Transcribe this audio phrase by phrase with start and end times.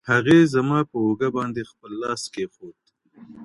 [0.09, 2.79] هغې زما په اوږه باندې خپل لاس کېښود.